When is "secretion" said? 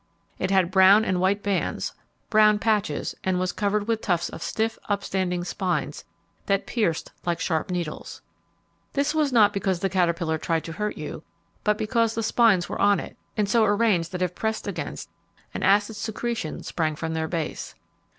15.95-16.63